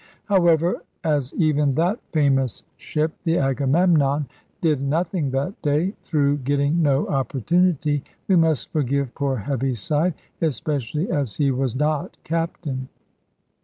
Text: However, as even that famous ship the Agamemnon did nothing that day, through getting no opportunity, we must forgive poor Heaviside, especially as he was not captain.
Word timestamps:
However, 0.25 0.81
as 1.03 1.31
even 1.35 1.75
that 1.75 1.99
famous 2.11 2.63
ship 2.75 3.11
the 3.23 3.37
Agamemnon 3.37 4.25
did 4.59 4.81
nothing 4.81 5.29
that 5.29 5.61
day, 5.61 5.93
through 6.01 6.37
getting 6.37 6.81
no 6.81 7.07
opportunity, 7.07 8.01
we 8.27 8.35
must 8.35 8.71
forgive 8.73 9.13
poor 9.13 9.37
Heaviside, 9.37 10.15
especially 10.41 11.11
as 11.11 11.35
he 11.35 11.51
was 11.51 11.75
not 11.75 12.17
captain. 12.23 12.89